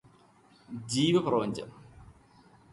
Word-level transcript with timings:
ജീവപ്രപഞ്ചം 0.87 1.69